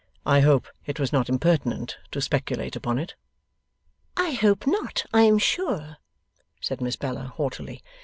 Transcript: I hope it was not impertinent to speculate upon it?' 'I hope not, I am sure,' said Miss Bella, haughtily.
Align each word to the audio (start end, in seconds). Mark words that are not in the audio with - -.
I 0.25 0.39
hope 0.39 0.67
it 0.87 0.99
was 0.99 1.13
not 1.13 1.29
impertinent 1.29 1.99
to 2.09 2.21
speculate 2.21 2.75
upon 2.75 2.97
it?' 2.97 3.13
'I 4.17 4.31
hope 4.31 4.65
not, 4.65 5.05
I 5.13 5.21
am 5.21 5.37
sure,' 5.37 5.97
said 6.59 6.81
Miss 6.81 6.95
Bella, 6.95 7.33
haughtily. 7.37 7.83